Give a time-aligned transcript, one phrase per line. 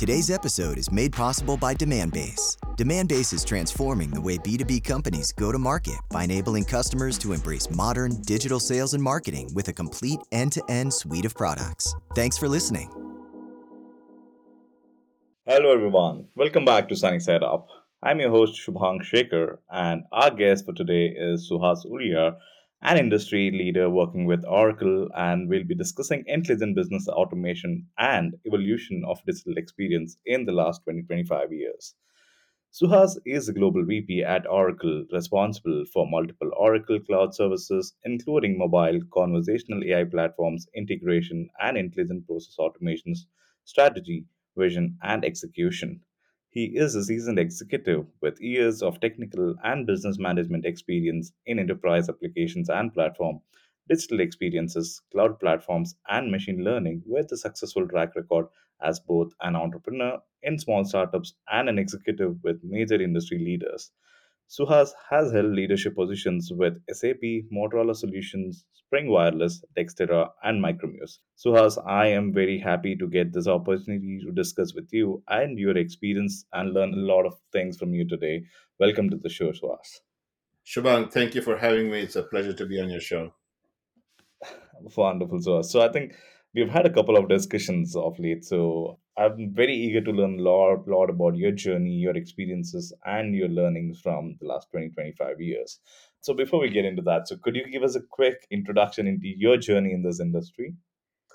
[0.00, 2.56] Today's episode is made possible by Demandbase.
[2.78, 7.68] Demandbase is transforming the way B2B companies go to market by enabling customers to embrace
[7.68, 11.94] modern digital sales and marketing with a complete end to end suite of products.
[12.14, 12.90] Thanks for listening.
[15.44, 16.28] Hello, everyone.
[16.34, 17.68] Welcome back to Sunny Side Up.
[18.02, 22.38] I'm your host, Shubhang Shekhar, and our guest for today is Suhas Uliyar,
[22.82, 29.04] an industry leader working with Oracle, and we'll be discussing intelligent business automation and evolution
[29.06, 31.94] of digital experience in the last 20 25 years.
[32.72, 39.00] Suhas is a global VP at Oracle, responsible for multiple Oracle cloud services, including mobile,
[39.12, 43.26] conversational AI platforms, integration, and intelligent process automations,
[43.64, 44.26] strategy,
[44.56, 46.00] vision, and execution.
[46.50, 52.08] He is a seasoned executive with years of technical and business management experience in enterprise
[52.08, 53.40] applications and platform,
[53.88, 58.46] digital experiences, cloud platforms, and machine learning with a successful track record
[58.80, 63.90] as both an entrepreneur in small startups and an executive with major industry leaders.
[64.50, 71.18] Suhas has held leadership positions with SAP, Motorola Solutions, Spring Wireless, Dexterra, and Micromuse.
[71.38, 75.76] Suhas, I am very happy to get this opportunity to discuss with you and your
[75.76, 78.42] experience and learn a lot of things from you today.
[78.80, 80.00] Welcome to the show, Suhas.
[80.66, 82.00] Shubhang, thank you for having me.
[82.00, 83.32] It's a pleasure to be on your show.
[84.96, 85.66] Wonderful, Suhas.
[85.66, 86.16] So I think
[86.54, 88.44] we've had a couple of discussions of late.
[88.44, 93.34] So I'm very eager to learn a lot, lot about your journey, your experiences, and
[93.34, 95.78] your learnings from the last 20, 25 years.
[96.22, 99.28] So before we get into that, so could you give us a quick introduction into
[99.28, 100.74] your journey in this industry?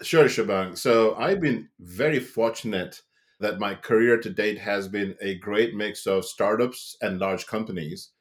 [0.01, 0.77] Sure, Shubhang.
[0.77, 3.01] So I've been very fortunate
[3.39, 8.11] that my career to date has been a great mix of startups and large companies.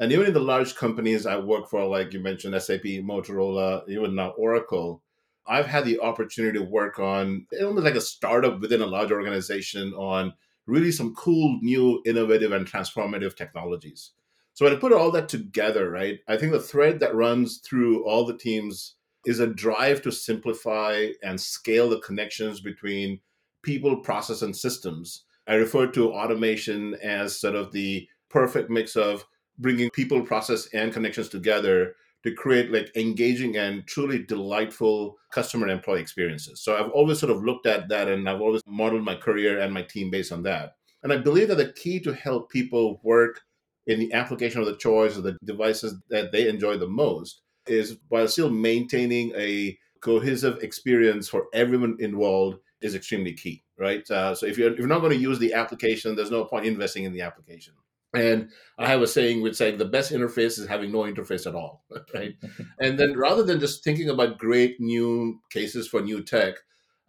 [0.00, 4.16] And even in the large companies I work for, like you mentioned, SAP, Motorola, even
[4.16, 5.03] now Oracle,
[5.46, 9.92] I've had the opportunity to work on almost like a startup within a large organization
[9.94, 10.32] on
[10.66, 14.12] really some cool, new, innovative, and transformative technologies.
[14.54, 18.04] So when I put all that together, right, I think the thread that runs through
[18.04, 18.94] all the teams
[19.26, 23.20] is a drive to simplify and scale the connections between
[23.62, 25.24] people, process, and systems.
[25.46, 29.24] I refer to automation as sort of the perfect mix of
[29.58, 36.00] bringing people, process, and connections together to create like engaging and truly delightful customer employee
[36.00, 36.62] experiences.
[36.62, 39.72] So I've always sort of looked at that and I've always modeled my career and
[39.72, 40.76] my team based on that.
[41.02, 43.42] And I believe that the key to help people work
[43.86, 47.98] in the application of the choice of the devices that they enjoy the most is
[48.08, 54.10] while still maintaining a cohesive experience for everyone involved is extremely key, right?
[54.10, 56.64] Uh, so if you're, if you're not going to use the application, there's no point
[56.64, 57.74] investing in the application.
[58.14, 61.54] And I have a saying which say the best interface is having no interface at
[61.54, 62.34] all, right?
[62.80, 66.54] and then rather than just thinking about great new cases for new tech,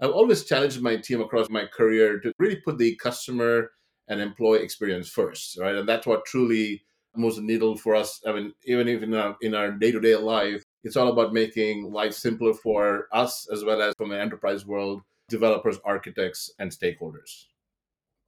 [0.02, 3.72] I've always challenged my team across my career to really put the customer
[4.08, 5.76] and employee experience first, right?
[5.76, 6.84] And that's what truly
[7.16, 8.22] moves the needle for us.
[8.28, 11.34] I mean, even if in our in our day to day life, it's all about
[11.34, 16.72] making life simpler for us as well as from the enterprise world, developers, architects, and
[16.72, 17.46] stakeholders.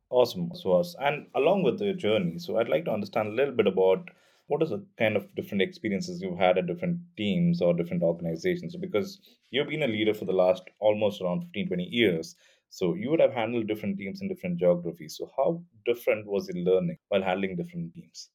[0.09, 0.95] Awesome, Suhas.
[0.99, 4.09] And along with the journey, so I'd like to understand a little bit about
[4.47, 8.75] what is the kind of different experiences you've had at different teams or different organizations.
[8.75, 9.19] Because
[9.51, 12.35] you've been a leader for the last almost around 15, 20 years.
[12.69, 15.17] So you would have handled different teams in different geographies.
[15.17, 18.29] So how different was your learning while handling different teams?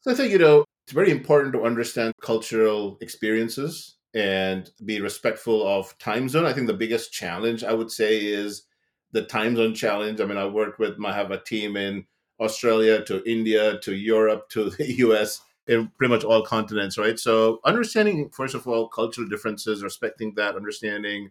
[0.00, 5.66] So I think, you know, it's very important to understand cultural experiences and be respectful
[5.66, 6.46] of time zone.
[6.46, 8.64] I think the biggest challenge I would say is
[9.14, 10.20] the time zone challenge.
[10.20, 12.04] I mean, I worked with, I have a team in
[12.40, 17.18] Australia to India to Europe to the US in pretty much all continents, right?
[17.18, 21.30] So understanding, first of all, cultural differences, respecting that, understanding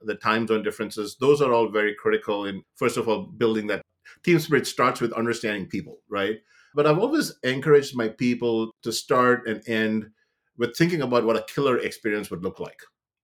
[0.00, 3.82] the time zone differences, those are all very critical in, first of all, building that
[4.22, 6.40] team spirit starts with understanding people, right?
[6.74, 10.10] But I've always encouraged my people to start and end
[10.56, 12.80] with thinking about what a killer experience would look like,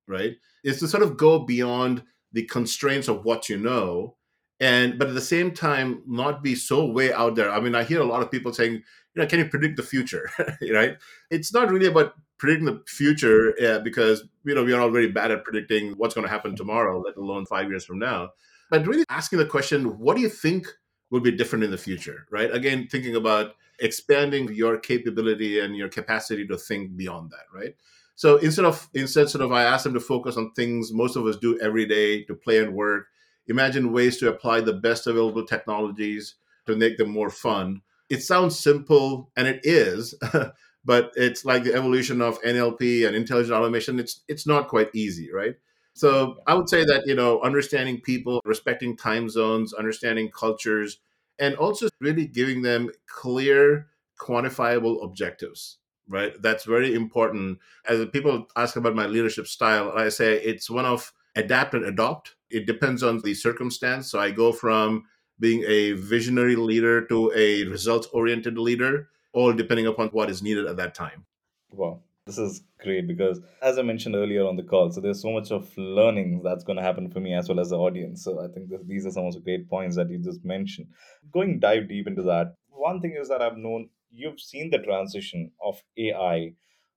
[0.09, 0.37] right?
[0.65, 2.03] Is to sort of go beyond
[2.33, 4.17] the constraints of what you know
[4.61, 7.51] and but at the same time not be so way out there.
[7.51, 8.83] I mean i hear a lot of people saying you
[9.17, 10.31] know can you predict the future?
[10.73, 10.99] Right?
[11.31, 15.09] It's not really about predicting the future uh, because you know we are all very
[15.09, 18.31] bad at predicting what's going to happen tomorrow let alone five years from now.
[18.71, 20.67] But really asking the question what do you think
[21.11, 22.27] will be different in the future?
[22.31, 22.55] Right?
[22.55, 27.75] Again thinking about expanding your capability and your capacity to think beyond that right
[28.21, 31.25] So instead of instead sort of I asked them to focus on things most of
[31.25, 33.07] us do every day to play and work.
[33.47, 36.35] Imagine ways to apply the best available technologies
[36.67, 37.81] to make them more fun.
[38.11, 40.15] It sounds simple and it is,
[40.85, 43.99] but it's like the evolution of NLP and intelligent automation.
[43.99, 45.55] It's it's not quite easy, right?
[45.95, 50.99] So I would say that you know understanding people, respecting time zones, understanding cultures,
[51.39, 53.87] and also really giving them clear,
[54.21, 55.79] quantifiable objectives
[56.11, 56.35] right?
[56.43, 57.61] That's very important.
[57.89, 62.35] As people ask about my leadership style, I say it's one of adapt and adopt.
[62.51, 64.11] It depends on the circumstance.
[64.11, 65.05] So I go from
[65.39, 70.67] being a visionary leader to a results oriented leader, all depending upon what is needed
[70.67, 71.25] at that time.
[71.73, 72.01] Wow.
[72.27, 75.51] This is great because, as I mentioned earlier on the call, so there's so much
[75.51, 78.23] of learning that's going to happen for me as well as the audience.
[78.23, 80.89] So I think these are some of the great points that you just mentioned.
[81.33, 85.51] Going dive deep into that, one thing is that I've known you've seen the transition
[85.63, 86.53] of AI,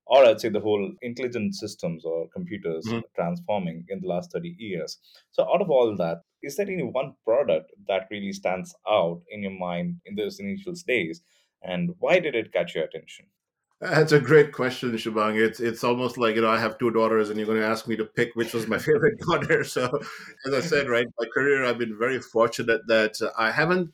[0.06, 3.00] or I'd say the whole intelligent systems or computers mm-hmm.
[3.16, 4.98] transforming in the last 30 years.
[5.32, 9.44] So, out of all that, is there any one product that really stands out in
[9.44, 11.22] your mind in those initial days?
[11.62, 13.26] And why did it catch your attention?
[13.80, 15.36] That's a great question, Shubhang.
[15.36, 17.86] It's it's almost like you know I have two daughters, and you're going to ask
[17.86, 19.64] me to pick which was my favorite daughter.
[19.64, 19.90] So,
[20.46, 23.92] as I said, right, my career I've been very fortunate that I haven't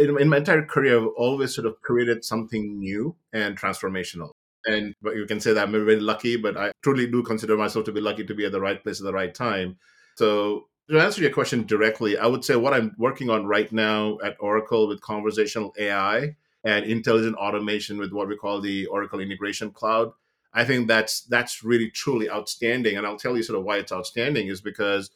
[0.00, 4.30] in, in my entire career, I've always sort of created something new and transformational.
[4.66, 7.84] And but you can say that I'm very lucky, but I truly do consider myself
[7.86, 9.78] to be lucky to be at the right place at the right time.
[10.16, 14.18] So to answer your question directly, I would say what I'm working on right now
[14.24, 19.70] at Oracle with conversational AI and intelligent automation with what we call the Oracle Integration
[19.70, 20.12] Cloud.
[20.52, 22.96] I think that's that's really truly outstanding.
[22.96, 25.10] And I'll tell you sort of why it's outstanding is because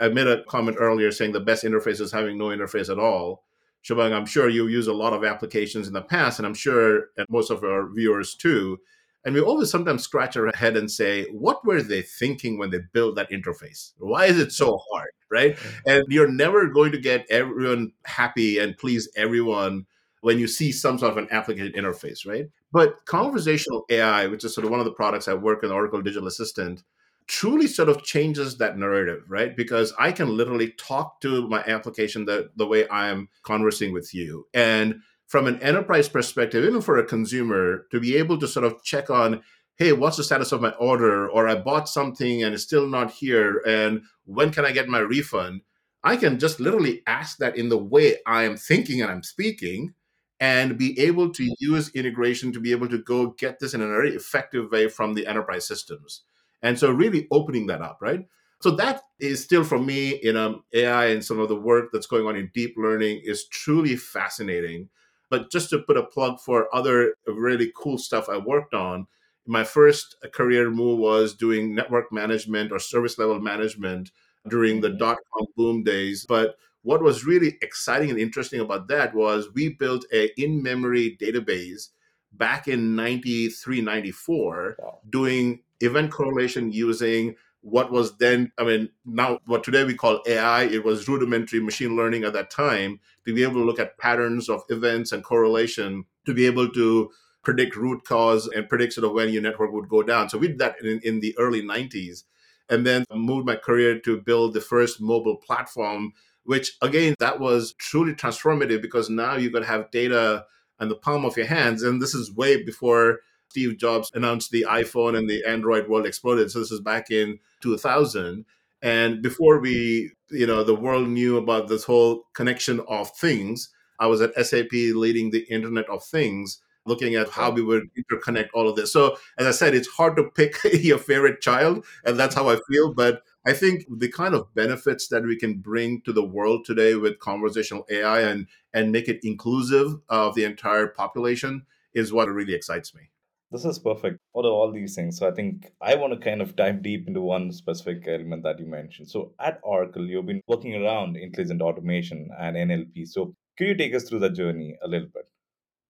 [0.00, 3.44] I made a comment earlier saying the best interface is having no interface at all.
[3.90, 7.50] I'm sure you use a lot of applications in the past, and I'm sure most
[7.50, 8.78] of our viewers too.
[9.24, 12.78] And we always sometimes scratch our head and say, what were they thinking when they
[12.92, 13.92] built that interface?
[13.98, 15.10] Why is it so hard?
[15.30, 15.58] Right.
[15.86, 19.86] And you're never going to get everyone happy and please everyone
[20.22, 22.48] when you see some sort of an application interface, right?
[22.72, 26.00] But conversational AI, which is sort of one of the products I work in Oracle
[26.00, 26.82] Digital Assistant,
[27.28, 29.54] truly sort of changes that narrative, right?
[29.54, 34.46] Because I can literally talk to my application the, the way I'm conversing with you.
[34.54, 38.82] And from an enterprise perspective, even for a consumer, to be able to sort of
[38.82, 39.42] check on,
[39.76, 41.28] hey, what's the status of my order?
[41.28, 43.62] Or I bought something and it's still not here.
[43.66, 45.60] And when can I get my refund?
[46.02, 49.92] I can just literally ask that in the way I am thinking and I'm speaking
[50.40, 53.86] and be able to use integration to be able to go get this in a
[53.86, 56.22] very effective way from the enterprise systems.
[56.62, 58.26] And so really opening that up, right?
[58.60, 62.06] So that is still for me, you know, AI and some of the work that's
[62.06, 64.88] going on in deep learning is truly fascinating.
[65.30, 69.06] But just to put a plug for other really cool stuff I worked on,
[69.46, 74.10] my first career move was doing network management or service level management
[74.48, 74.98] during the mm-hmm.
[74.98, 76.26] dot com boom days.
[76.28, 81.88] But what was really exciting and interesting about that was we built a in-memory database
[82.32, 84.98] back in 93 94 wow.
[85.10, 90.64] doing event correlation using what was then, I mean, now what today we call AI,
[90.64, 94.48] it was rudimentary machine learning at that time to be able to look at patterns
[94.48, 97.10] of events and correlation to be able to
[97.42, 100.28] predict root cause and predict sort of when your network would go down.
[100.28, 102.24] So we did that in, in the early 90s
[102.68, 106.12] and then moved my career to build the first mobile platform,
[106.44, 110.44] which again, that was truly transformative because now you could have data
[110.80, 111.82] in the palm of your hands.
[111.82, 116.50] And this is way before Steve Jobs announced the iPhone and the Android world exploded.
[116.50, 118.44] So this is back in 2000.
[118.82, 124.06] And before we, you know, the world knew about this whole connection of things, I
[124.06, 128.68] was at SAP leading the Internet of Things, looking at how we would interconnect all
[128.68, 128.92] of this.
[128.92, 132.58] So, as I said, it's hard to pick your favorite child, and that's how I
[132.70, 132.94] feel.
[132.94, 136.94] But I think the kind of benefits that we can bring to the world today
[136.94, 142.54] with conversational AI and and make it inclusive of the entire population is what really
[142.54, 143.10] excites me.
[143.50, 144.18] This is perfect.
[144.32, 145.18] What are all these things?
[145.18, 148.58] So I think I want to kind of dive deep into one specific element that
[148.58, 149.08] you mentioned.
[149.08, 153.08] So at Oracle, you've been working around intelligent automation and NLP.
[153.08, 155.28] So could you take us through the journey a little bit?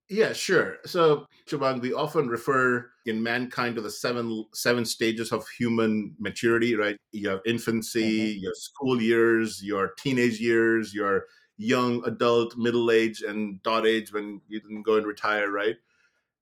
[0.08, 0.78] Yeah, sure.
[0.86, 6.74] So, Shubhang, we often refer in mankind to the seven seven stages of human maturity,
[6.76, 6.96] right?
[7.12, 8.42] You have infancy, mm-hmm.
[8.42, 11.26] your school years, your teenage years, your
[11.58, 15.76] young adult, middle age, and dot age when you can go and retire, right?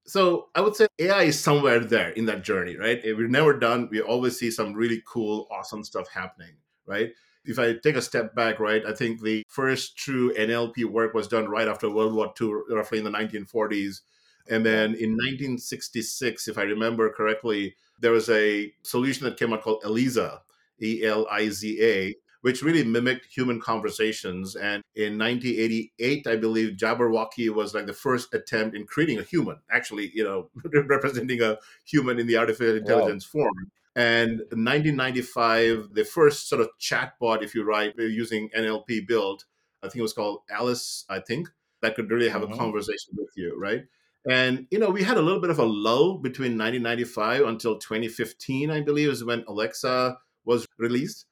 [0.06, 3.00] So I would say AI is somewhere there in that journey, right?
[3.04, 3.88] We're never done.
[3.90, 6.54] We always see some really cool, awesome stuff happening,
[6.86, 7.10] right?
[7.44, 11.28] If I take a step back, right, I think the first true NLP work was
[11.28, 14.00] done right after World War II, roughly in the 1940s.
[14.48, 19.62] And then in 1966, if I remember correctly, there was a solution that came out
[19.62, 20.42] called Eliza,
[20.82, 22.14] E L I Z A,
[22.46, 24.54] which really mimicked human conversations.
[24.54, 29.56] And in 1988, I believe Jabberwacky was like the first attempt in creating a human,
[29.68, 30.48] actually, you know,
[30.86, 33.42] representing a human in the artificial intelligence wow.
[33.42, 33.72] form.
[33.96, 39.44] And 1995, the first sort of chatbot, if you write using NLP built,
[39.82, 41.48] I think it was called Alice, I think,
[41.82, 42.52] that could really have mm-hmm.
[42.52, 43.86] a conversation with you, right?
[44.30, 48.70] And you know, we had a little bit of a lull between 1995 until 2015,
[48.70, 51.26] I believe, is when Alexa was released.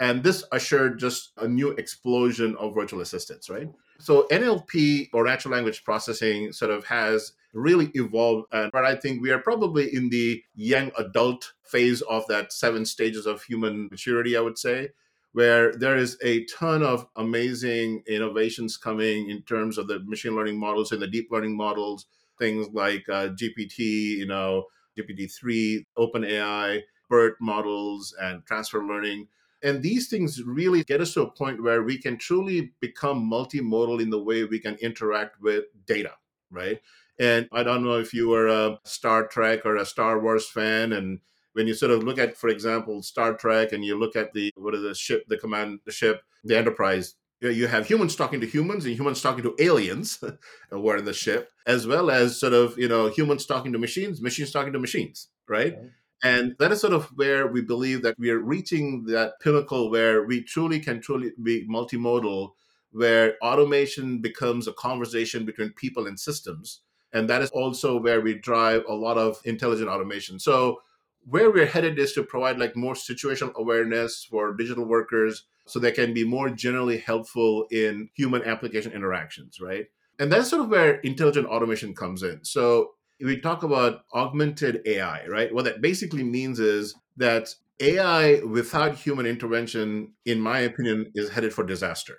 [0.00, 3.68] And this ushered just a new explosion of virtual assistants, right?
[3.98, 8.46] So NLP or natural language processing sort of has really evolved.
[8.50, 12.86] And but I think we are probably in the young adult phase of that seven
[12.86, 14.88] stages of human maturity, I would say,
[15.32, 20.58] where there is a ton of amazing innovations coming in terms of the machine learning
[20.58, 22.06] models and the deep learning models,
[22.38, 23.78] things like uh, GPT,
[24.16, 24.64] you know,
[24.98, 26.80] GPT-3, OpenAI,
[27.10, 29.28] BERT models, and transfer learning
[29.62, 34.00] and these things really get us to a point where we can truly become multimodal
[34.00, 36.12] in the way we can interact with data,
[36.50, 36.80] right?
[37.18, 40.92] And I don't know if you were a Star Trek or a Star Wars fan,
[40.92, 41.20] and
[41.52, 44.50] when you sort of look at, for example, Star Trek, and you look at the
[44.56, 48.46] what is the ship, the command, the ship, the Enterprise, you have humans talking to
[48.46, 50.22] humans and humans talking to aliens
[50.70, 53.78] who are in the ship, as well as sort of you know humans talking to
[53.78, 55.74] machines, machines talking to machines, right?
[55.76, 55.90] right.
[56.22, 60.24] And that is sort of where we believe that we are reaching that pinnacle where
[60.24, 62.52] we truly can truly be multimodal,
[62.92, 66.80] where automation becomes a conversation between people and systems.
[67.12, 70.38] And that is also where we drive a lot of intelligent automation.
[70.38, 70.82] So
[71.26, 75.92] where we're headed is to provide like more situational awareness for digital workers so they
[75.92, 79.86] can be more generally helpful in human application interactions, right?
[80.18, 82.44] And that's sort of where intelligent automation comes in.
[82.44, 85.52] So we talk about augmented AI, right?
[85.54, 91.52] What that basically means is that AI without human intervention, in my opinion, is headed
[91.52, 92.18] for disaster,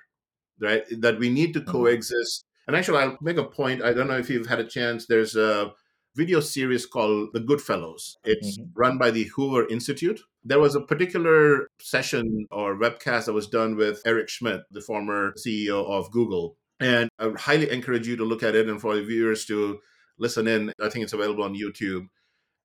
[0.60, 0.84] right?
[1.00, 1.72] That we need to mm-hmm.
[1.72, 2.46] coexist.
[2.68, 3.84] And actually, I'll make a point.
[3.84, 5.06] I don't know if you've had a chance.
[5.06, 5.72] There's a
[6.16, 8.18] video series called The Goodfellows.
[8.24, 8.70] It's mm-hmm.
[8.76, 10.20] run by the Hoover Institute.
[10.44, 15.34] There was a particular session or webcast that was done with Eric Schmidt, the former
[15.34, 16.58] CEO of Google.
[16.80, 19.80] And I highly encourage you to look at it and for the viewers to
[20.22, 20.72] listen in.
[20.82, 22.08] I think it's available on YouTube.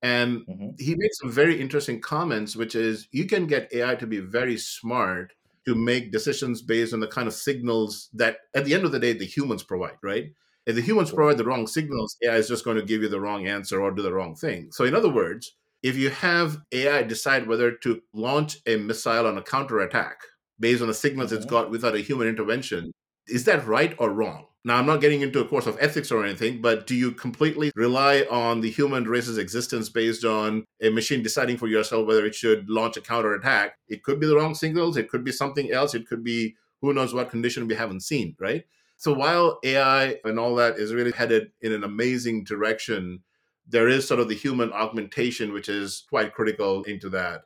[0.02, 0.68] And mm-hmm.
[0.78, 4.58] he makes some very interesting comments, which is you can get AI to be very
[4.58, 5.32] smart
[5.66, 9.00] to make decisions based on the kind of signals that at the end of the
[9.00, 10.26] day the humans provide, right?
[10.66, 13.20] If the humans provide the wrong signals, AI is just going to give you the
[13.20, 14.68] wrong answer or do the wrong thing.
[14.70, 19.38] So in other words, if you have AI decide whether to launch a missile on
[19.38, 20.18] a counterattack
[20.58, 21.42] based on the signals mm-hmm.
[21.42, 22.92] it's got without a human intervention,
[23.26, 24.46] is that right or wrong?
[24.66, 27.70] Now, I'm not getting into a course of ethics or anything, but do you completely
[27.76, 32.34] rely on the human race's existence based on a machine deciding for yourself whether it
[32.34, 33.78] should launch a counterattack?
[33.88, 36.92] It could be the wrong signals, it could be something else, it could be who
[36.92, 38.64] knows what condition we haven't seen, right?
[38.96, 43.20] So while AI and all that is really headed in an amazing direction,
[43.68, 47.44] there is sort of the human augmentation, which is quite critical into that.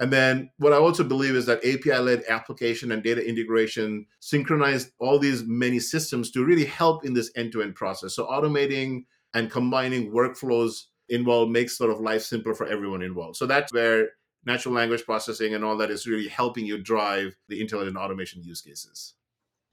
[0.00, 4.92] And then what I also believe is that API led application and data integration synchronize
[5.00, 8.14] all these many systems to really help in this end to end process.
[8.14, 13.36] So automating and combining workflows involved makes sort of life simpler for everyone involved.
[13.36, 14.10] So that's where
[14.44, 18.60] natural language processing and all that is really helping you drive the intelligent automation use
[18.60, 19.14] cases.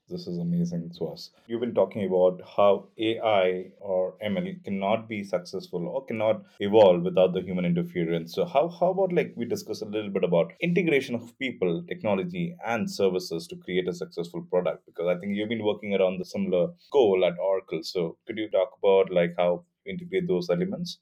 [0.08, 1.30] This is amazing to us.
[1.48, 7.32] You've been talking about how AI or ML cannot be successful or cannot evolve without
[7.32, 8.32] the human interference.
[8.32, 12.56] So how, how about like we discuss a little bit about integration of people, technology,
[12.64, 14.86] and services to create a successful product?
[14.86, 17.80] Because I think you've been working around the similar goal at Oracle.
[17.82, 20.98] So could you talk about like how integrate those elements?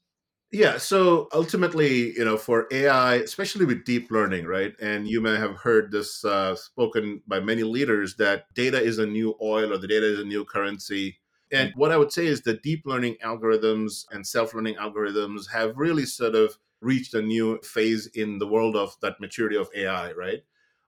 [0.51, 0.77] Yeah.
[0.77, 4.73] So ultimately, you know, for AI, especially with deep learning, right?
[4.79, 9.05] And you may have heard this uh, spoken by many leaders that data is a
[9.05, 11.17] new oil or the data is a new currency.
[11.51, 15.77] And what I would say is the deep learning algorithms and self learning algorithms have
[15.77, 20.11] really sort of reached a new phase in the world of that maturity of AI,
[20.13, 20.43] right?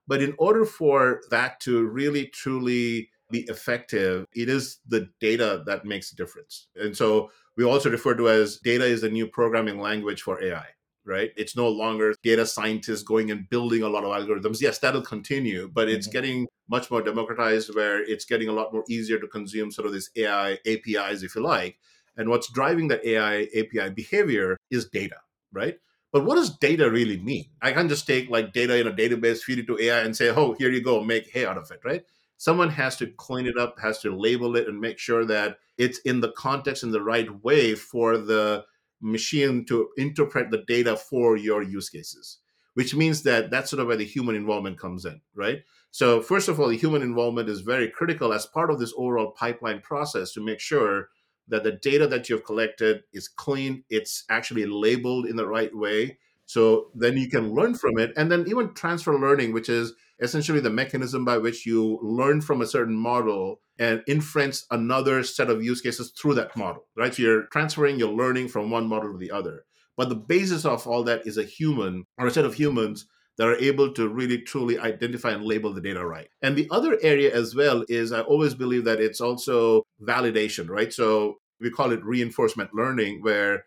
[0.06, 5.84] But in order for that to really truly be effective, it is the data that
[5.84, 6.68] makes a difference.
[6.76, 10.64] And so we also refer to as data is the new programming language for AI,
[11.04, 11.32] right?
[11.36, 14.60] It's no longer data scientists going and building a lot of algorithms.
[14.60, 16.12] Yes, that'll continue, but it's mm-hmm.
[16.12, 19.92] getting much more democratized where it's getting a lot more easier to consume sort of
[19.92, 21.80] these AI APIs, if you like.
[22.16, 25.16] And what's driving that AI API behavior is data,
[25.52, 25.78] right?
[26.12, 27.46] But what does data really mean?
[27.60, 30.28] I can't just take like data in a database, feed it to AI, and say,
[30.28, 32.04] oh, here you go, make hay out of it, right?
[32.38, 35.98] Someone has to clean it up, has to label it, and make sure that it's
[36.00, 38.64] in the context in the right way for the
[39.00, 42.38] machine to interpret the data for your use cases,
[42.74, 45.62] which means that that's sort of where the human involvement comes in, right?
[45.90, 49.32] So, first of all, the human involvement is very critical as part of this overall
[49.32, 51.08] pipeline process to make sure
[51.48, 56.18] that the data that you've collected is clean, it's actually labeled in the right way.
[56.44, 58.12] So then you can learn from it.
[58.16, 62.60] And then even transfer learning, which is essentially the mechanism by which you learn from
[62.60, 67.14] a certain model and inference another set of use cases through that model, right?
[67.14, 69.64] So you're transferring your learning from one model to the other.
[69.96, 73.06] But the basis of all that is a human or a set of humans
[73.36, 76.28] that are able to really truly identify and label the data right.
[76.42, 80.92] And the other area as well is I always believe that it's also validation, right?
[80.92, 83.64] So we call it reinforcement learning, where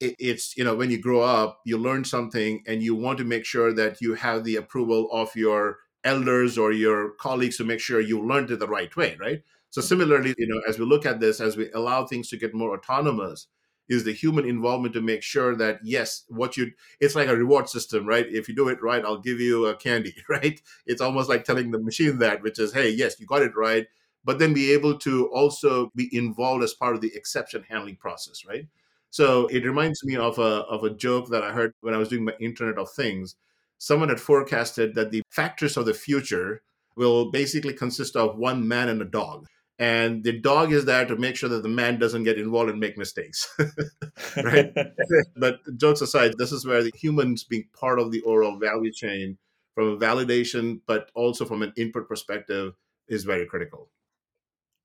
[0.00, 3.44] it's you know when you grow up you learn something and you want to make
[3.44, 8.00] sure that you have the approval of your elders or your colleagues to make sure
[8.00, 9.42] you learned it the right way right?
[9.70, 9.88] So mm-hmm.
[9.88, 12.74] similarly you know as we look at this as we allow things to get more
[12.74, 13.46] autonomous
[13.88, 17.68] is the human involvement to make sure that yes what you it's like a reward
[17.68, 18.26] system right?
[18.28, 20.60] If you do it right i'll give you a candy right?
[20.86, 23.86] It's almost like telling the machine that which is hey yes you got it right
[24.22, 28.44] but then be able to also be involved as part of the exception handling process
[28.46, 28.66] right?
[29.10, 32.08] So it reminds me of a of a joke that I heard when I was
[32.08, 33.36] doing my Internet of Things.
[33.80, 36.60] Someone had forecasted that the factors of the future
[36.96, 39.46] will basically consist of one man and a dog.
[39.78, 42.78] And the dog is there to make sure that the man doesn't get involved and
[42.78, 43.48] make mistakes.
[44.36, 44.70] right?
[45.36, 49.38] but jokes aside, this is where the humans being part of the overall value chain
[49.74, 52.74] from a validation, but also from an input perspective
[53.08, 53.88] is very critical.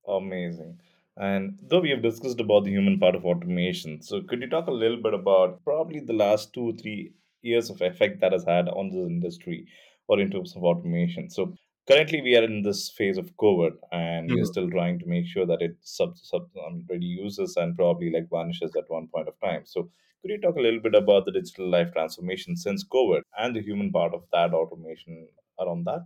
[0.08, 0.80] Amazing.
[1.18, 4.68] And though we have discussed about the human part of automation, so could you talk
[4.68, 7.12] a little bit about probably the last two, three
[7.46, 9.68] years of effect that has had on this industry
[10.08, 11.30] or in terms of automation?
[11.30, 11.56] So
[11.88, 14.46] currently we are in this phase of COVID and we are Mhm.
[14.46, 18.75] still trying to make sure that it sub, sub um, reduces and probably like vanishes
[18.75, 19.66] at one point of time.
[19.66, 23.56] So could you talk a little bit about the digital life transformation since COVID and
[23.56, 25.28] the human part of that automation
[25.60, 26.06] around that?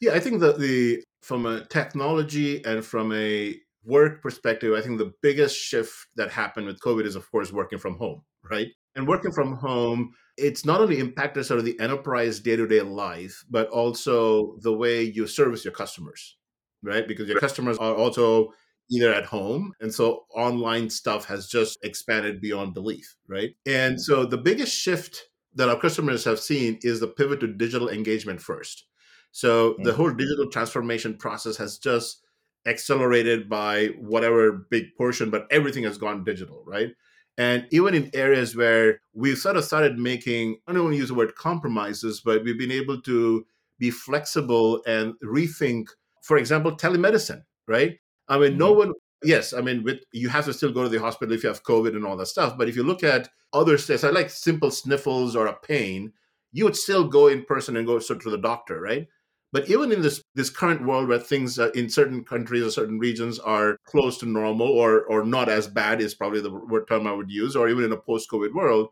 [0.00, 4.98] Yeah, I think that the from a technology and from a work perspective, I think
[4.98, 8.68] the biggest shift that happened with COVID is, of course, working from home, right?
[8.96, 12.80] And working from home, it's not only impacted sort of the enterprise day to day
[12.82, 16.36] life, but also the way you service your customers,
[16.82, 17.06] right?
[17.06, 18.52] Because your customers are also
[18.90, 19.72] either at home.
[19.80, 23.56] And so online stuff has just expanded beyond belief, right?
[23.66, 27.88] And so the biggest shift that our customers have seen is the pivot to digital
[27.88, 28.86] engagement first.
[29.32, 29.96] So the Mhm.
[29.96, 32.22] whole digital transformation process has just
[32.66, 36.90] accelerated by whatever big portion, but everything has gone digital, right?
[37.36, 41.08] And even in areas where we've sort of started making, I don't want to use
[41.08, 43.46] the word compromises, but we've been able to
[43.78, 45.86] be flexible and rethink,
[46.22, 47.98] for example, telemedicine, right?
[48.28, 48.76] I mean, no Mhm.
[48.76, 48.92] one,
[49.24, 51.64] yes, I mean, with you have to still go to the hospital if you have
[51.64, 52.56] COVID and all that stuff.
[52.56, 56.12] But if you look at other states, I like simple sniffles or a pain,
[56.52, 59.08] you would still go in person and go to the doctor, right?
[59.54, 62.98] But even in this this current world where things uh, in certain countries or certain
[62.98, 67.06] regions are close to normal or or not as bad is probably the word term
[67.06, 68.88] I would use, or even in a post-COVID world,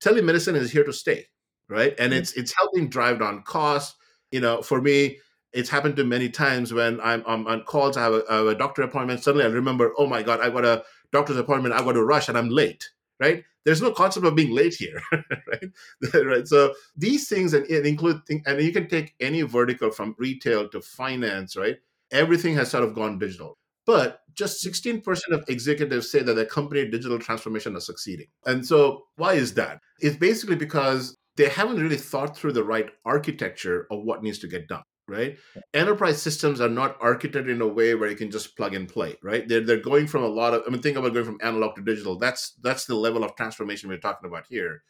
[0.00, 1.26] telemedicine is here to stay,
[1.68, 1.92] right?
[1.98, 2.20] And Yeah.
[2.20, 3.98] it's it's helping drive down costs.
[4.30, 5.18] You know, for me,
[5.52, 7.96] it's happened to many times when I'm, I'm on calls.
[7.96, 9.24] I have, a, I have a doctor appointment.
[9.24, 11.74] Suddenly, I remember, oh my god, I got a doctor's appointment.
[11.74, 12.82] I got to rush, and I'm late.
[13.18, 13.42] Right?
[13.66, 15.70] There's no concept of being late here, right?
[16.24, 16.48] right.
[16.48, 21.56] So these things and include and you can take any vertical from retail to finance,
[21.56, 21.76] right?
[22.12, 23.58] Everything has sort of gone digital.
[23.84, 25.02] But just 16%
[25.32, 28.26] of executives say that their company digital transformation is succeeding.
[28.44, 29.80] And so why is that?
[30.00, 34.48] It's basically because they haven't really thought through the right architecture of what needs to
[34.48, 35.36] get done, right?
[35.74, 39.16] Enterprise systems are not architected in a way where you can just plug and play,
[39.22, 39.46] right?
[39.48, 41.82] They're, they're going from a lot of, I mean, think about going from analog to
[41.82, 42.18] digital.
[42.18, 44.82] That's that's the level of transformation we're talking about here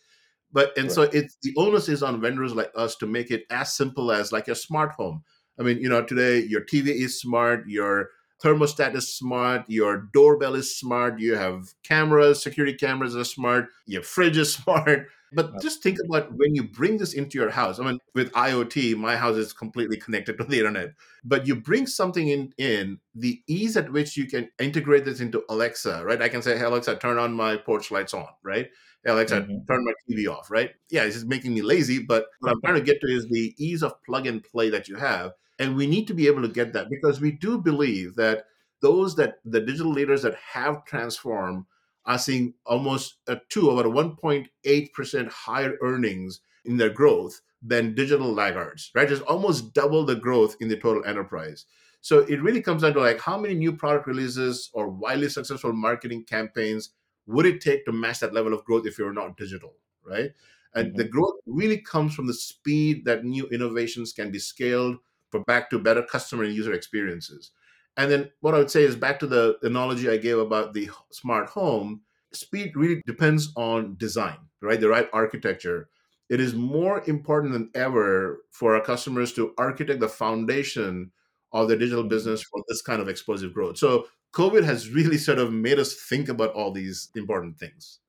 [0.53, 3.75] but and so it's the onus is on vendors like us to make it as
[3.75, 5.23] simple as like a smart home
[5.59, 8.11] i mean you know today your tv is smart your
[8.43, 14.03] thermostat is smart your doorbell is smart you have cameras security cameras are smart your
[14.03, 17.85] fridge is smart but just think about when you bring this into your house i
[17.85, 20.91] mean with iot my house is completely connected to the internet
[21.25, 25.43] but you bring something in in the ease at which you can integrate this into
[25.49, 28.69] alexa right i can say hey alexa turn on my porch lights on right
[29.05, 29.67] Hey, Alexa, Mhm.
[29.69, 30.73] turn my TV off, right?
[30.91, 33.55] Yeah, it's just making me lazy, but what I'm trying to get to is the
[33.57, 35.31] ease of plug and play that you have.
[35.59, 38.45] And we need to be able to get that because we do believe that
[38.83, 41.65] those that the digital leaders that have transformed
[42.05, 48.33] are seeing almost a two, about a 1.8% higher earnings in their growth than digital
[48.33, 49.09] laggards, right?
[49.09, 51.67] Just almost double the growth in the total enterprise.
[52.01, 55.73] So it really comes down to like how many new product releases or widely successful
[55.73, 56.91] marketing campaigns
[57.27, 60.31] would it take to match that level of growth if you're not digital, right?
[60.75, 60.99] And mm-hmm.
[60.99, 64.99] the growth really comes from the speed that new innovations can be scaled
[65.37, 67.51] for back to better customer and user experiences.
[67.97, 70.91] And then what I would say is back to the analogy I gave about the
[71.11, 74.81] smart home, speed really depends on design, right?
[74.81, 75.89] The right architecture.
[76.29, 81.13] It is more important than ever for our customers to architect the foundation
[81.53, 82.09] of their digital mm-hmm.
[82.11, 83.79] business for this kind of explosive growth.
[83.79, 88.01] So COVID has really sort of made us think about all these important things.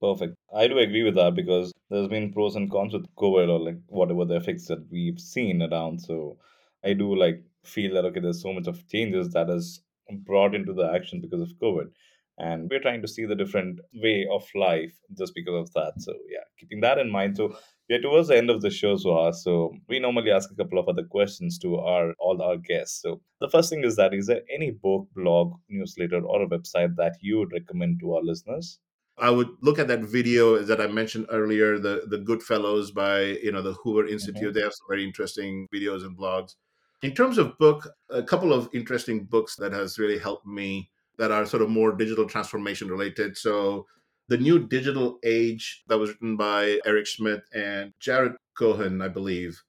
[0.00, 0.34] Perfect.
[0.54, 3.78] I do agree with that because there's been pros and cons with COVID or like
[3.86, 6.00] whatever the effects that we've seen around.
[6.00, 6.38] So
[6.84, 9.82] I do like feel that okay, there's so much of changes that is
[10.26, 11.90] brought into the action because of COVID.
[12.38, 15.92] And we're trying to see the different way of life just because of that.
[16.00, 17.36] So yeah, keeping that in mind.
[17.36, 17.56] So
[17.88, 19.36] we're towards the end of the show, Suhas.
[19.36, 23.00] So we normally ask a couple of other questions to our all our guests.
[23.02, 26.96] So the first thing is that is there any book, blog, newsletter, or a website
[26.96, 28.78] that you would recommend to our listeners?
[29.20, 33.52] I would look at that video that I mentioned earlier, the the Goodfellows by you
[33.52, 34.42] know the Hoover Institute.
[34.42, 34.54] Mm-hmm.
[34.54, 36.54] They have some very interesting videos and blogs.
[37.02, 41.30] In terms of book, a couple of interesting books that has really helped me that
[41.30, 43.36] are sort of more digital transformation related.
[43.36, 43.86] So
[44.28, 49.62] the new digital age that was written by Eric Schmidt and Jared Cohen, I believe,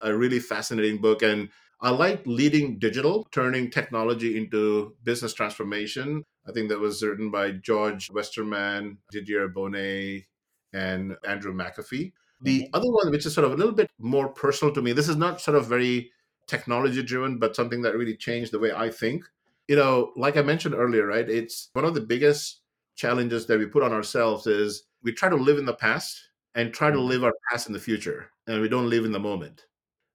[0.00, 1.22] a really fascinating book.
[1.22, 1.48] And
[1.80, 6.24] I like leading digital, turning technology into business transformation.
[6.46, 10.24] I think that was written by George Westerman, Didier Bonnet,
[10.72, 12.12] and Andrew McAfee.
[12.42, 12.74] The mm-hmm.
[12.74, 15.16] other one, which is sort of a little bit more personal to me, this is
[15.16, 16.10] not sort of very
[16.46, 19.24] technology driven, but something that really changed the way I think.
[19.68, 21.28] You know, like I mentioned earlier, right?
[21.28, 22.60] It's one of the biggest
[22.96, 26.72] challenges that we put on ourselves is we try to live in the past and
[26.72, 27.08] try to mm-hmm.
[27.08, 29.64] live our past in the future, and we don't live in the moment.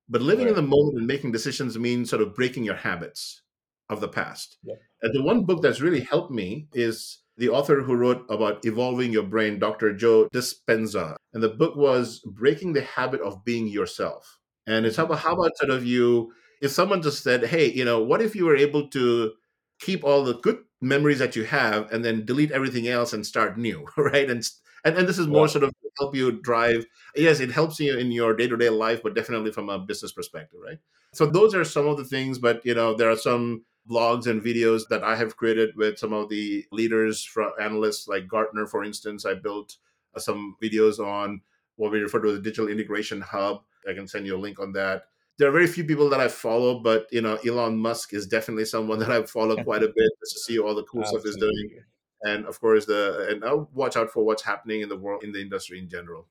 [0.07, 0.55] But living right.
[0.55, 3.41] in the moment and making decisions means sort of breaking your habits
[3.89, 4.57] of the past.
[4.63, 4.75] Yeah.
[5.01, 9.13] And the one book that's really helped me is the author who wrote about evolving
[9.13, 9.93] your brain, Dr.
[9.93, 11.15] Joe Dispenza.
[11.33, 14.39] And the book was Breaking the Habit of Being Yourself.
[14.67, 18.03] And it's about how about sort of you, if someone just said, hey, you know,
[18.03, 19.33] what if you were able to
[19.79, 23.57] keep all the good memories that you have and then delete everything else and start
[23.57, 24.29] new, right?
[24.29, 24.43] And
[24.85, 26.85] and, and this is more sort of help you drive.
[27.15, 30.11] Yes, it helps you in your day to day life, but definitely from a business
[30.11, 30.79] perspective, right?
[31.13, 32.39] So those are some of the things.
[32.39, 36.13] But you know, there are some blogs and videos that I have created with some
[36.13, 39.25] of the leaders from analysts like Gartner, for instance.
[39.25, 39.77] I built
[40.15, 41.41] uh, some videos on
[41.75, 43.61] what we refer to as the digital integration hub.
[43.87, 45.03] I can send you a link on that.
[45.37, 48.65] There are very few people that I follow, but you know, Elon Musk is definitely
[48.65, 51.31] someone that I follow quite a bit just to see all the cool Absolutely.
[51.31, 51.83] stuff he's doing
[52.23, 55.31] and of course the and I'll watch out for what's happening in the world in
[55.31, 56.27] the industry in general.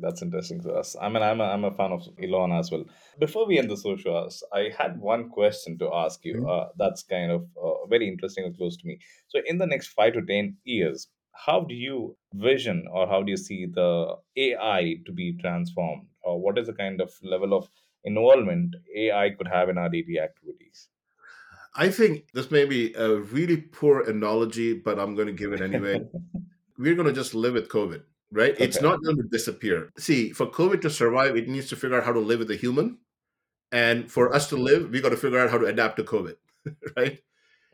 [0.00, 0.96] That's interesting to us.
[1.00, 2.84] I mean, I'm a, I'm a fan of Elon as well.
[3.18, 6.36] Before we end the social, I had one question to ask you.
[6.36, 6.48] Mm-hmm.
[6.48, 8.98] Uh, that's kind of uh, very interesting and close to me.
[9.28, 13.30] So, in the next five to ten years, how do you vision or how do
[13.30, 16.06] you see the AI to be transformed?
[16.22, 17.68] Or what is the kind of level of
[18.04, 20.88] involvement AI could have in our daily activities?
[21.74, 25.60] I think this may be a really poor analogy, but I'm going to give it
[25.60, 26.00] anyway.
[26.78, 28.52] We're going to just live with COVID, right?
[28.54, 28.64] Okay.
[28.64, 29.90] It's not going to disappear.
[29.98, 32.56] See, for COVID to survive, it needs to figure out how to live with a
[32.56, 32.98] human.
[33.72, 36.34] And for us to live, we got to figure out how to adapt to COVID,
[36.96, 37.18] right?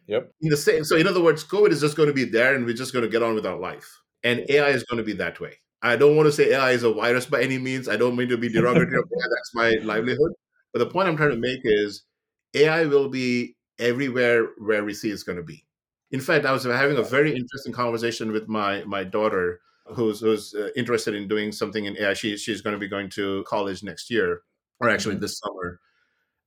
[0.07, 0.31] Yep.
[0.40, 2.64] In the same, so in other words, COVID is just going to be there and
[2.64, 4.01] we're just going to get on with our life.
[4.23, 5.55] And AI is going to be that way.
[5.83, 7.88] I don't want to say AI is a virus by any means.
[7.88, 9.03] I don't mean to be derogatory.
[9.31, 10.33] That's my livelihood.
[10.73, 12.03] But the point I'm trying to make is
[12.55, 15.64] AI will be everywhere where we see it's going to be.
[16.11, 20.55] In fact, I was having a very interesting conversation with my my daughter, who's who's
[20.55, 22.14] uh, interested in doing something in AI.
[22.14, 24.42] She she's going to be going to college next year,
[24.81, 25.22] or actually mm-hmm.
[25.22, 25.81] this summer.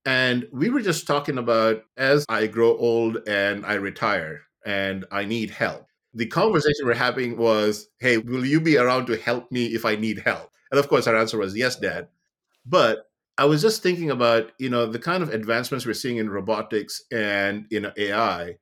[0.05, 5.25] And we were just talking about as I grow old and I retire and I
[5.25, 5.85] need help.
[6.13, 9.95] The conversation we're having was, "Hey, will you be around to help me if I
[9.95, 12.07] need help?" And of course, our answer was yes, Dad.
[12.65, 13.05] But
[13.37, 17.01] I was just thinking about, you know, the kind of advancements we're seeing in robotics
[17.11, 18.57] and in AI,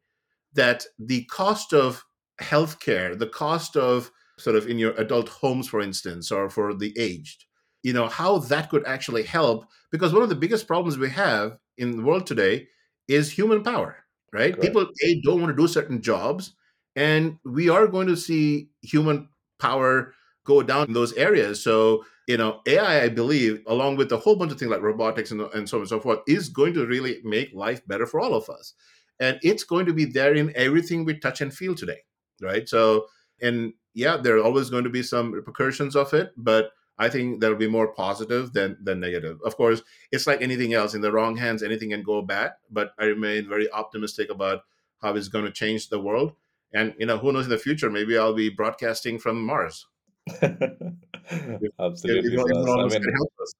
[0.54, 2.06] that the cost of
[2.40, 6.94] healthcare, the cost of sort of in your adult homes, for instance, or for the
[6.98, 7.46] aged,
[7.84, 9.66] you know, how that could actually help.
[9.92, 12.68] Because one of the biggest problems we have in the world today
[13.08, 13.98] is human power,
[14.34, 14.54] right?
[14.54, 14.62] Correct.
[14.62, 16.54] People a, don't want to do certain jobs,
[16.96, 20.14] and we are going to see human power
[20.46, 21.64] go down in those areas.
[21.64, 25.32] So you know, AI, I believe, along with a whole bunch of things like robotics
[25.32, 28.20] and, and so on and so forth, is going to really make life better for
[28.20, 28.74] all of us.
[29.20, 32.00] And it's going to be there in everything we touch and feel today,
[32.42, 32.68] right?
[32.68, 33.06] So,
[33.42, 37.42] and yeah, there are always going to be some repercussions of it, but I think
[37.42, 39.40] that'll be more positive than than negative.
[39.46, 40.94] Of course, it's like anything else.
[40.94, 42.54] In the wrong hands, anything can go bad.
[42.72, 44.64] But I remain very optimistic about
[45.02, 46.34] how it's going to change the world.
[46.74, 47.90] And you know, who knows in the future?
[47.90, 49.86] Maybe I'll be broadcasting from Mars.
[51.80, 52.34] Absolutely.
[52.34, 52.80] If Elon Suhas.
[52.80, 53.54] I mean, can help us.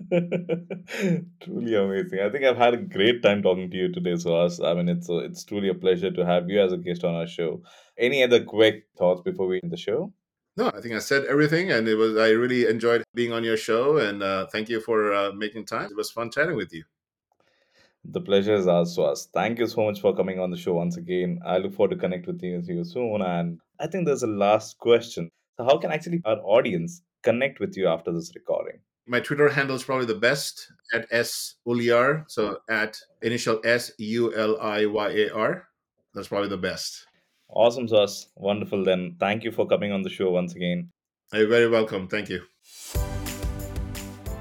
[1.44, 2.20] truly amazing.
[2.20, 4.64] I think I've had a great time talking to you today, Suhas.
[4.64, 7.14] I mean, it's a, it's truly a pleasure to have you as a guest on
[7.14, 7.62] our show.
[8.00, 10.12] Any other quick thoughts before we end the show?
[10.56, 12.16] No, I think I said everything, and it was.
[12.16, 15.90] I really enjoyed being on your show, and uh, thank you for uh, making time.
[15.90, 16.82] It was fun chatting with you.
[18.04, 19.28] The pleasure is ours, Suhas.
[19.32, 21.38] Thank you so much for coming on the show once again.
[21.44, 23.20] I look forward to connect with you, with you soon.
[23.20, 25.30] And I think there's a last question.
[25.58, 28.80] So, how can actually our audience connect with you after this recording?
[29.06, 32.24] My Twitter handle is probably the best at s uliar.
[32.28, 35.68] So at initial S U L I Y A R.
[36.14, 37.06] That's probably the best.
[37.52, 38.26] Awesome, Suhas.
[38.36, 38.84] Wonderful.
[38.84, 40.90] Then, thank you for coming on the show once again.
[41.32, 42.08] You're very welcome.
[42.08, 42.42] Thank you.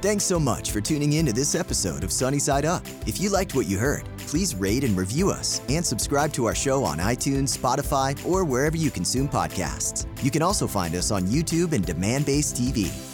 [0.02, 2.84] Thanks so much for tuning in to this episode of Sunny Side Up.
[3.06, 6.56] If you liked what you heard, please rate and review us and subscribe to our
[6.56, 10.06] show on iTunes, Spotify, or wherever you consume podcasts.
[10.24, 13.09] You can also find us on YouTube and Demandbase TV.